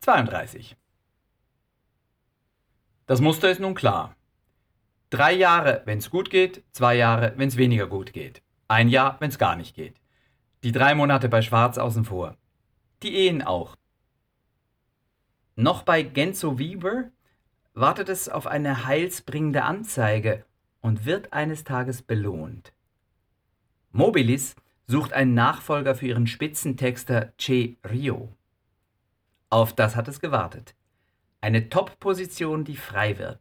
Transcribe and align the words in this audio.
32. 0.00 0.78
Das 3.04 3.20
Muster 3.20 3.50
ist 3.50 3.60
nun 3.60 3.74
klar. 3.74 4.16
Drei 5.10 5.32
Jahre, 5.32 5.82
wenn 5.84 5.98
es 5.98 6.08
gut 6.08 6.30
geht, 6.30 6.64
zwei 6.72 6.94
Jahre, 6.94 7.34
wenn 7.36 7.48
es 7.48 7.58
weniger 7.58 7.86
gut 7.86 8.14
geht. 8.14 8.42
Ein 8.66 8.88
Jahr, 8.88 9.16
wenn 9.20 9.28
es 9.28 9.38
gar 9.38 9.56
nicht 9.56 9.74
geht. 9.74 9.96
Die 10.62 10.72
drei 10.72 10.94
Monate 10.94 11.28
bei 11.28 11.42
Schwarz 11.42 11.76
außen 11.76 12.06
vor. 12.06 12.36
Die 13.02 13.14
Ehen 13.14 13.42
auch. 13.42 13.76
Noch 15.54 15.82
bei 15.82 16.02
Genzo 16.02 16.58
Weaver 16.58 17.10
wartet 17.74 18.08
es 18.08 18.30
auf 18.30 18.46
eine 18.46 18.86
heilsbringende 18.86 19.64
Anzeige 19.64 20.46
und 20.80 21.04
wird 21.04 21.34
eines 21.34 21.64
Tages 21.64 22.00
belohnt. 22.00 22.72
Mobilis 23.92 24.56
sucht 24.86 25.12
einen 25.12 25.34
Nachfolger 25.34 25.94
für 25.94 26.06
ihren 26.06 26.26
Spitzentexter 26.26 27.32
Che 27.36 27.76
Rio. 27.84 28.34
Auf 29.50 29.74
das 29.74 29.96
hat 29.96 30.06
es 30.06 30.20
gewartet. 30.20 30.74
Eine 31.40 31.68
Top-Position, 31.68 32.64
die 32.64 32.76
frei 32.76 33.18
wird. 33.18 33.40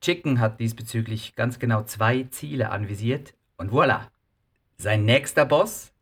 Chicken 0.00 0.40
hat 0.40 0.58
diesbezüglich 0.58 1.34
ganz 1.36 1.58
genau 1.58 1.82
zwei 1.84 2.24
Ziele 2.24 2.70
anvisiert 2.70 3.34
und 3.56 3.70
voilà. 3.70 4.08
Sein 4.76 5.04
nächster 5.04 5.44
Boss 5.44 5.92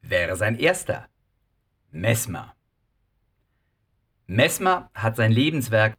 wäre 0.00 0.36
sein 0.36 0.58
erster. 0.58 1.08
Mesmer. 1.90 2.54
Mesmer 4.26 4.90
hat 4.94 5.16
sein 5.16 5.30
Lebenswerk, 5.30 5.96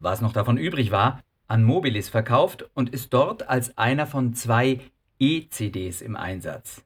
was 0.00 0.20
noch 0.20 0.32
davon 0.32 0.58
übrig 0.58 0.90
war, 0.90 1.22
an 1.46 1.62
Mobilis 1.62 2.08
verkauft 2.08 2.68
und 2.74 2.90
ist 2.90 3.14
dort 3.14 3.48
als 3.48 3.78
einer 3.78 4.06
von 4.06 4.34
zwei 4.34 4.80
E-CDs 5.18 6.02
im 6.02 6.16
Einsatz. 6.16 6.84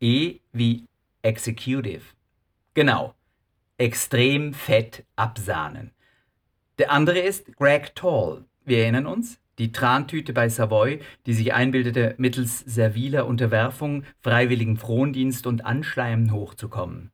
E 0.00 0.38
wie 0.52 0.86
Executive. 1.22 2.02
Genau. 2.72 3.14
Extrem 3.78 4.54
fett 4.54 5.04
absahnen. 5.16 5.92
Der 6.78 6.90
andere 6.90 7.18
ist 7.18 7.56
Greg 7.56 7.94
Tall. 7.94 8.44
Wir 8.64 8.78
erinnern 8.78 9.06
uns, 9.06 9.38
die 9.58 9.72
Trantüte 9.72 10.32
bei 10.32 10.48
Savoy, 10.48 11.00
die 11.26 11.34
sich 11.34 11.52
einbildete, 11.52 12.14
mittels 12.18 12.60
serviler 12.60 13.26
Unterwerfung, 13.26 14.04
freiwilligen 14.20 14.76
Frondienst 14.76 15.46
und 15.46 15.64
Anschleimen 15.64 16.32
hochzukommen. 16.32 17.10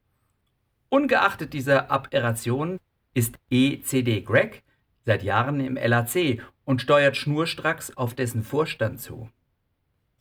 Ungeachtet 0.89 1.53
dieser 1.53 1.91
Aberration 1.91 2.79
ist 3.15 3.39
ECD 3.51 4.21
Greg 4.23 4.63
seit 5.05 5.23
Jahren 5.23 5.61
im 5.61 5.75
LAC 5.75 6.43
und 6.65 6.81
steuert 6.81 7.17
schnurstracks 7.17 7.97
auf 7.97 8.15
dessen 8.15 8.45
Vorstand 8.45 9.01
zu. 9.01 9.29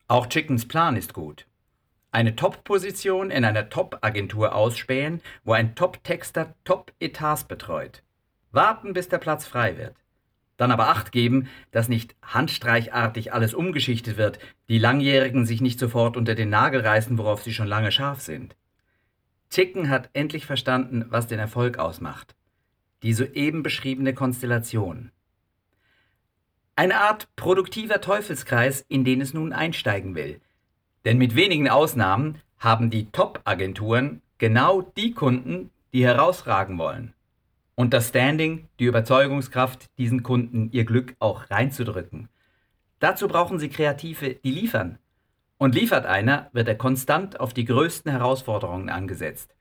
Auch 0.07 0.27
Chickens 0.27 0.67
Plan 0.67 0.95
ist 0.95 1.13
gut. 1.13 1.45
Eine 2.13 2.35
Top-Position 2.35 3.31
in 3.31 3.45
einer 3.45 3.69
Top-Agentur 3.69 4.53
ausspähen, 4.53 5.21
wo 5.45 5.53
ein 5.53 5.75
Top-Texter 5.75 6.55
Top-Etats 6.65 7.45
betreut. 7.45 8.03
Warten, 8.51 8.91
bis 8.91 9.07
der 9.07 9.17
Platz 9.17 9.47
frei 9.47 9.77
wird. 9.77 9.95
Dann 10.57 10.71
aber 10.71 10.89
Acht 10.89 11.13
geben, 11.13 11.47
dass 11.71 11.87
nicht 11.87 12.15
handstreichartig 12.21 13.31
alles 13.31 13.53
umgeschichtet 13.53 14.17
wird, 14.17 14.39
die 14.67 14.77
Langjährigen 14.77 15.45
sich 15.45 15.61
nicht 15.61 15.79
sofort 15.79 16.17
unter 16.17 16.35
den 16.35 16.49
Nagel 16.49 16.81
reißen, 16.81 17.17
worauf 17.17 17.43
sie 17.43 17.53
schon 17.53 17.67
lange 17.67 17.93
scharf 17.93 18.19
sind. 18.19 18.57
Chicken 19.49 19.89
hat 19.89 20.09
endlich 20.11 20.45
verstanden, 20.45 21.05
was 21.09 21.27
den 21.27 21.39
Erfolg 21.39 21.79
ausmacht. 21.79 22.35
Die 23.03 23.13
soeben 23.13 23.63
beschriebene 23.63 24.13
Konstellation. 24.13 25.11
Eine 26.75 26.99
Art 26.99 27.33
produktiver 27.35 28.01
Teufelskreis, 28.01 28.81
in 28.87 29.05
den 29.05 29.21
es 29.21 29.33
nun 29.33 29.53
einsteigen 29.53 30.13
will. 30.13 30.41
Denn 31.05 31.17
mit 31.17 31.35
wenigen 31.35 31.69
Ausnahmen 31.69 32.39
haben 32.59 32.89
die 32.89 33.11
Top-Agenturen 33.11 34.21
genau 34.37 34.81
die 34.81 35.13
Kunden, 35.13 35.71
die 35.93 36.05
herausragen 36.05 36.77
wollen. 36.77 37.13
Und 37.75 37.93
das 37.93 38.09
Standing, 38.09 38.67
die 38.79 38.85
Überzeugungskraft, 38.85 39.89
diesen 39.97 40.21
Kunden 40.23 40.69
ihr 40.71 40.85
Glück 40.85 41.15
auch 41.19 41.49
reinzudrücken. 41.49 42.29
Dazu 42.99 43.27
brauchen 43.27 43.57
sie 43.57 43.69
Kreative, 43.69 44.35
die 44.35 44.51
liefern. 44.51 44.99
Und 45.57 45.75
liefert 45.75 46.05
einer, 46.05 46.49
wird 46.53 46.67
er 46.67 46.75
konstant 46.75 47.39
auf 47.39 47.53
die 47.53 47.65
größten 47.65 48.11
Herausforderungen 48.11 48.89
angesetzt. 48.89 49.55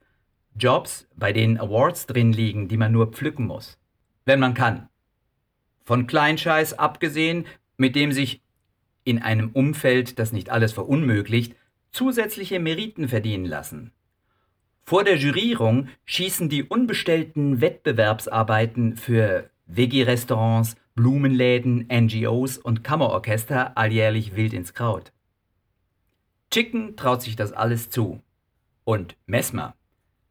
Jobs, 0.54 1.06
bei 1.16 1.32
denen 1.32 1.58
Awards 1.58 2.06
drin 2.06 2.32
liegen, 2.32 2.68
die 2.68 2.76
man 2.76 2.92
nur 2.92 3.12
pflücken 3.12 3.46
muss. 3.46 3.78
Wenn 4.24 4.40
man 4.40 4.54
kann. 4.54 4.88
Von 5.84 6.06
Kleinscheiß 6.06 6.78
abgesehen, 6.78 7.46
mit 7.76 7.96
dem 7.96 8.12
sich 8.12 8.42
in 9.04 9.20
einem 9.20 9.50
Umfeld, 9.50 10.18
das 10.18 10.32
nicht 10.32 10.50
alles 10.50 10.72
verunmöglicht, 10.72 11.54
zusätzliche 11.90 12.60
Meriten 12.60 13.08
verdienen 13.08 13.46
lassen. 13.46 13.92
Vor 14.82 15.04
der 15.04 15.16
Jurierung 15.16 15.88
schießen 16.04 16.48
die 16.48 16.64
unbestellten 16.64 17.60
Wettbewerbsarbeiten 17.60 18.96
für 18.96 19.50
Veggie-Restaurants, 19.66 20.76
Blumenläden, 20.94 21.86
NGOs 21.92 22.58
und 22.58 22.82
Kammerorchester 22.82 23.76
alljährlich 23.78 24.34
wild 24.34 24.52
ins 24.52 24.74
Kraut. 24.74 25.12
Chicken 26.50 26.96
traut 26.96 27.22
sich 27.22 27.36
das 27.36 27.52
alles 27.52 27.90
zu. 27.90 28.20
Und 28.84 29.16
Mesmer 29.26 29.76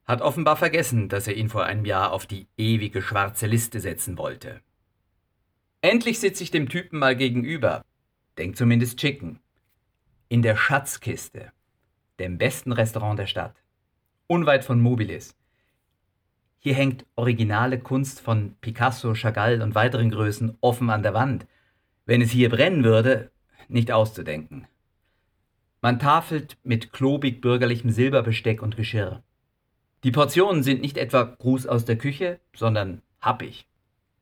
hat 0.06 0.22
offenbar 0.22 0.57
vergessen, 0.57 1.07
dass 1.07 1.28
er 1.28 1.36
ihn 1.36 1.50
vor 1.50 1.66
einem 1.66 1.86
Jahr 1.86 2.12
auf 2.12 2.25
die 2.25 2.47
ewige 2.57 3.01
schwarze 3.01 3.47
Liste 3.47 3.80
setzen 3.80 4.18
wollte. 4.18 4.59
Endlich 5.81 6.19
sitze 6.19 6.44
ich 6.44 6.51
dem 6.51 6.68
Typen 6.68 7.00
mal 7.00 7.16
gegenüber, 7.16 7.86
denkt 8.39 8.57
zumindest 8.57 8.97
Chicken. 8.97 9.39
In 10.29 10.41
der 10.41 10.55
Schatzkiste, 10.55 11.51
dem 12.19 12.38
besten 12.38 12.72
Restaurant 12.72 13.19
der 13.19 13.27
Stadt, 13.27 13.55
unweit 14.27 14.63
von 14.63 14.79
Mobilis. 14.79 15.35
Hier 16.59 16.73
hängt 16.73 17.05
originale 17.16 17.79
Kunst 17.79 18.22
von 18.22 18.55
Picasso, 18.61 19.13
Chagall 19.13 19.61
und 19.61 19.75
weiteren 19.75 20.09
Größen 20.09 20.57
offen 20.61 20.89
an 20.89 21.03
der 21.03 21.13
Wand. 21.13 21.47
Wenn 22.05 22.22
es 22.22 22.31
hier 22.31 22.50
brennen 22.50 22.83
würde, 22.83 23.31
nicht 23.67 23.91
auszudenken. 23.91 24.67
Man 25.81 26.00
tafelt 26.00 26.57
mit 26.63 26.91
klobig 26.91 27.41
bürgerlichem 27.41 27.89
Silberbesteck 27.89 28.61
und 28.61 28.75
Geschirr. 28.75 29.23
Die 30.03 30.11
Portionen 30.11 30.63
sind 30.63 30.81
nicht 30.81 30.97
etwa 30.97 31.23
Gruß 31.23 31.67
aus 31.67 31.85
der 31.85 31.97
Küche, 31.97 32.39
sondern 32.56 33.01
happig. 33.21 33.67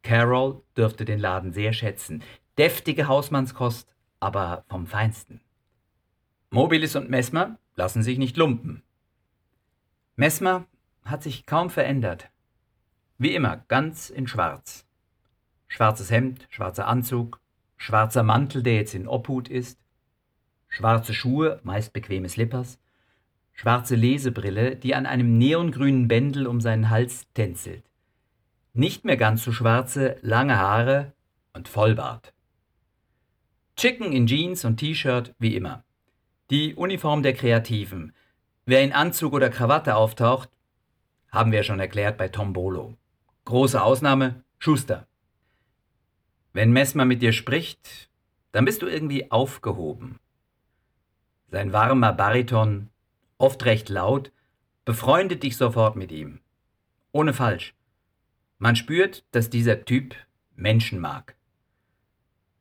Carol 0.03 0.61
dürfte 0.75 1.05
den 1.05 1.19
Laden 1.19 1.51
sehr 1.53 1.73
schätzen. 1.73 2.23
Deftige 2.57 3.07
Hausmannskost, 3.07 3.96
aber 4.19 4.65
vom 4.69 4.87
Feinsten. 4.87 5.41
Mobilis 6.49 6.95
und 6.95 7.09
Mesmer 7.09 7.57
lassen 7.75 8.03
sich 8.03 8.17
nicht 8.17 8.37
lumpen. 8.37 8.83
Mesmer 10.15 10.65
hat 11.05 11.23
sich 11.23 11.45
kaum 11.45 11.69
verändert. 11.69 12.29
Wie 13.17 13.35
immer, 13.35 13.63
ganz 13.67 14.09
in 14.09 14.27
Schwarz. 14.27 14.85
Schwarzes 15.67 16.11
Hemd, 16.11 16.47
schwarzer 16.49 16.87
Anzug, 16.87 17.39
schwarzer 17.75 18.23
Mantel, 18.23 18.63
der 18.63 18.75
jetzt 18.75 18.95
in 18.95 19.07
Obhut 19.07 19.49
ist, 19.49 19.79
schwarze 20.67 21.13
Schuhe, 21.13 21.59
meist 21.63 21.93
bequeme 21.93 22.29
Slippers, 22.29 22.79
schwarze 23.53 23.95
Lesebrille, 23.95 24.75
die 24.75 24.95
an 24.95 25.05
einem 25.05 25.37
neongrünen 25.37 26.07
Bändel 26.07 26.47
um 26.47 26.61
seinen 26.61 26.89
Hals 26.89 27.27
tänzelt 27.33 27.87
nicht 28.77 29.05
mehr 29.05 29.17
ganz 29.17 29.43
so 29.43 29.51
schwarze, 29.51 30.17
lange 30.21 30.59
Haare 30.59 31.13
und 31.53 31.67
Vollbart. 31.67 32.33
Chicken 33.77 34.11
in 34.11 34.25
Jeans 34.25 34.65
und 34.65 34.77
T-Shirt 34.77 35.35
wie 35.37 35.55
immer. 35.55 35.83
Die 36.49 36.73
Uniform 36.73 37.21
der 37.21 37.35
Kreativen. 37.35 38.11
Wer 38.65 38.81
in 38.81 38.91
Anzug 38.91 39.33
oder 39.33 39.51
Krawatte 39.51 39.95
auftaucht, 39.95 40.49
haben 41.31 41.51
wir 41.51 41.61
schon 41.61 41.79
erklärt 41.79 42.17
bei 42.17 42.27
Tom 42.27 42.53
Bolo. 42.53 42.97
Große 43.45 43.79
Ausnahme, 43.79 44.43
Schuster. 44.57 45.05
Wenn 46.53 46.71
Messmer 46.71 47.05
mit 47.05 47.21
dir 47.21 47.33
spricht, 47.33 48.09
dann 48.51 48.65
bist 48.65 48.81
du 48.81 48.87
irgendwie 48.87 49.29
aufgehoben. 49.29 50.19
Sein 51.51 51.71
warmer 51.71 52.13
Bariton, 52.13 52.89
oft 53.37 53.63
recht 53.65 53.89
laut, 53.89 54.31
befreundet 54.85 55.43
dich 55.43 55.55
sofort 55.55 55.95
mit 55.95 56.11
ihm. 56.11 56.39
Ohne 57.11 57.31
falsch. 57.31 57.75
Man 58.57 58.75
spürt, 58.75 59.23
dass 59.29 59.51
dieser 59.51 59.85
Typ 59.85 60.15
Menschen 60.55 60.99
mag. 60.99 61.36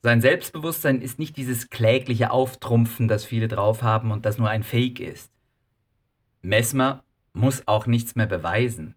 Sein 0.03 0.21
Selbstbewusstsein 0.21 1.01
ist 1.01 1.19
nicht 1.19 1.37
dieses 1.37 1.71
klägliche 1.71 2.31
Auftrumpfen, 2.31 3.09
das 3.09 3.25
viele 3.25 3.49
drauf 3.49 3.83
haben 3.83 4.11
und 4.11 4.25
das 4.25 4.39
nur 4.39 4.49
ein 4.49 4.63
Fake 4.63 5.01
ist. 5.01 5.33
Messmer 6.43 7.03
muss 7.33 7.67
auch 7.67 7.87
nichts 7.87 8.15
mehr 8.15 8.27
beweisen. 8.27 8.95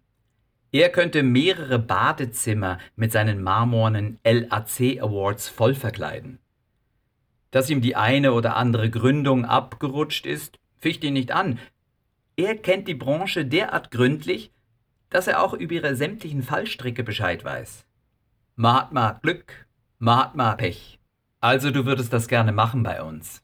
Er 0.72 0.88
könnte 0.90 1.24
mehrere 1.24 1.80
Badezimmer 1.80 2.78
mit 2.94 3.10
seinen 3.10 3.42
marmornen 3.42 4.20
LAC 4.24 5.00
Awards 5.00 5.48
voll 5.48 5.74
verkleiden. 5.74 6.38
Dass 7.50 7.70
ihm 7.70 7.80
die 7.80 7.96
eine 7.96 8.32
oder 8.32 8.56
andere 8.56 8.88
Gründung 8.88 9.44
abgerutscht 9.44 10.26
ist, 10.26 10.60
ficht 10.78 11.02
ihn 11.02 11.14
nicht 11.14 11.32
an. 11.32 11.58
Er 12.36 12.56
kennt 12.56 12.86
die 12.86 12.94
Branche 12.94 13.44
derart 13.44 13.90
gründlich, 13.90 14.52
dass 15.10 15.26
er 15.26 15.42
auch 15.42 15.54
über 15.54 15.74
ihre 15.74 15.96
sämtlichen 15.96 16.44
Fallstricke 16.44 17.02
Bescheid 17.02 17.44
weiß. 17.44 17.84
Mahatma 18.54 19.18
Glück, 19.22 19.66
Mahatma 20.02 20.54
Pech. 20.54 20.98
Also 21.40 21.70
du 21.70 21.84
würdest 21.84 22.10
das 22.14 22.26
gerne 22.26 22.52
machen 22.52 22.82
bei 22.82 23.02
uns. 23.02 23.42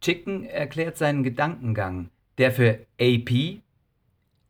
Chicken 0.00 0.44
erklärt 0.44 0.96
seinen 0.96 1.22
Gedankengang, 1.22 2.08
der 2.38 2.52
für 2.52 2.86
AP, 2.98 3.60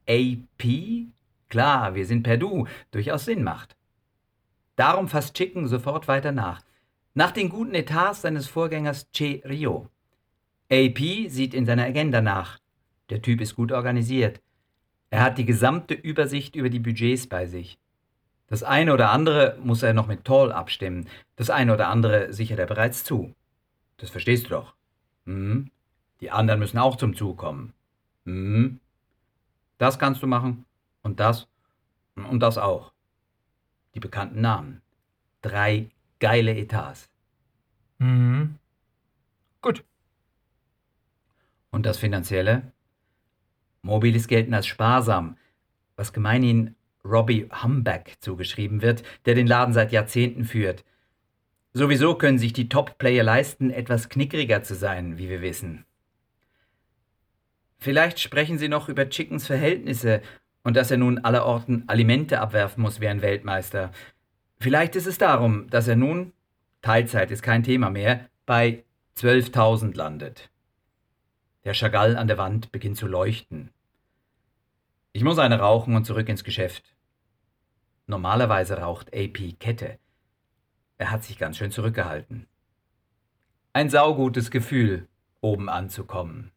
AP 0.09 1.09
klar, 1.49 1.97
wir 1.97 2.07
sind 2.07 2.23
per 2.23 2.37
Du, 2.37 2.69
durchaus 2.93 3.25
Sinn 3.25 3.43
macht. 3.43 3.75
Darum 4.77 5.09
fasst 5.09 5.35
Chicken 5.35 5.67
sofort 5.67 6.07
weiter 6.07 6.31
nach. 6.31 6.63
Nach 7.15 7.33
den 7.33 7.49
guten 7.49 7.75
Etats 7.75 8.23
seines 8.23 8.47
Vorgängers 8.47 9.11
Che 9.11 9.43
Rio. 9.45 9.89
AP 10.71 11.29
sieht 11.29 11.53
in 11.53 11.67
seiner 11.67 11.85
Agenda 11.85 12.21
nach. 12.21 12.61
Der 13.11 13.23
Typ 13.23 13.41
ist 13.41 13.57
gut 13.57 13.73
organisiert. 13.73 14.41
Er 15.11 15.23
hat 15.23 15.37
die 15.37 15.47
gesamte 15.47 15.95
Übersicht 15.95 16.55
über 16.55 16.71
die 16.71 16.79
Budgets 16.79 17.27
bei 17.27 17.47
sich. 17.47 17.77
Das 18.49 18.63
eine 18.63 18.93
oder 18.93 19.11
andere 19.11 19.59
muss 19.63 19.83
er 19.83 19.93
noch 19.93 20.07
mit 20.07 20.25
Toll 20.25 20.53
abstimmen, 20.53 21.09
das 21.35 21.51
eine 21.51 21.75
oder 21.75 21.89
andere 21.89 22.33
sichert 22.33 22.59
er 22.59 22.67
bereits 22.67 23.05
zu. 23.05 23.35
Das 23.97 24.11
verstehst 24.11 24.47
du 24.47 24.51
doch. 24.51 24.75
Hm? 25.25 25.71
Die 26.21 26.31
anderen 26.31 26.61
müssen 26.61 26.79
auch 26.79 26.97
zum 26.97 27.17
Zug 27.17 27.39
kommen. 27.39 27.73
Hm? 28.25 28.81
Das 29.79 29.99
kannst 29.99 30.23
du 30.23 30.27
machen 30.27 30.65
und 31.03 31.21
das 31.21 31.49
und 32.15 32.41
das 32.41 32.57
auch. 32.57 32.93
Die 33.95 34.01
bekannten 34.01 34.41
Namen. 34.41 34.81
Drei 35.43 35.91
geile 36.21 36.57
Etats. 36.57 37.09
Mhm. 37.99 38.57
Gut. 39.61 39.85
Und 41.71 41.85
das 41.85 41.99
Finanzielle? 41.99 42.73
Mobilis 43.83 44.29
gelten 44.29 44.55
als 44.55 44.67
sparsam, 44.67 45.37
was 45.97 46.13
gemeinhin 46.13 46.76
Robbie 47.09 47.49
Humbeck 47.63 48.17
zugeschrieben 48.21 48.83
wird, 48.83 49.03
der 49.25 49.35
den 49.35 49.47
Laden 49.47 49.73
seit 49.73 49.93
Jahrzehnten 49.93 50.45
führt. 50.45 50.85
Sowieso 51.73 52.15
können 52.15 52.39
sich 52.39 52.53
die 52.53 52.69
Top-Player 52.69 53.23
leisten, 53.23 53.71
etwas 53.71 54.09
knickriger 54.09 54.63
zu 54.63 54.75
sein, 54.75 55.19
wie 55.19 55.29
wir 55.29 55.43
wissen. 55.43 55.85
Vielleicht 57.79 58.19
sprechen 58.19 58.59
Sie 58.59 58.69
noch 58.69 58.89
über 58.89 59.09
Chickens 59.09 59.47
Verhältnisse 59.47 60.23
und 60.63 60.75
dass 60.77 60.91
er 60.91 60.97
nun 60.97 61.19
allerorten 61.19 61.85
Alimente 61.87 62.41
abwerfen 62.41 62.83
muss 62.83 63.01
wie 63.01 63.09
ein 63.09 63.23
Weltmeister. 63.23 63.93
Vielleicht 64.59 64.97
ist 64.97 65.07
es 65.07 65.19
darum, 65.19 65.69
dass 65.71 65.87
er 65.87 65.97
nun, 65.97 66.33
Teilzeit 66.83 67.31
ist 67.31 67.43
kein 67.43 67.63
Thema 67.63 67.91
mehr, 67.91 68.29
bei 68.47 68.85
12.000 69.19 69.95
landet. 69.95 70.51
Der 71.65 71.75
Chagall 71.75 72.17
an 72.17 72.27
der 72.27 72.39
Wand 72.39 72.73
beginnt 72.73 72.97
zu 72.97 73.07
leuchten. 73.07 73.71
Ich 75.13 75.23
muss 75.25 75.39
eine 75.39 75.59
rauchen 75.59 75.95
und 75.95 76.05
zurück 76.05 76.29
ins 76.29 76.45
Geschäft. 76.45 76.96
Normalerweise 78.07 78.79
raucht 78.79 79.13
AP 79.15 79.59
Kette. 79.59 79.99
Er 80.99 81.11
hat 81.11 81.25
sich 81.25 81.39
ganz 81.39 81.57
schön 81.57 81.73
zurückgehalten. 81.73 82.47
Ein 83.73 83.91
saugutes 83.91 84.51
Gefühl, 84.51 85.09
oben 85.41 85.69
anzukommen. 85.69 86.53